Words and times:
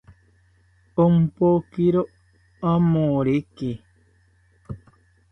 Ompokiro 1.03 2.01
ramoreke 2.63 3.71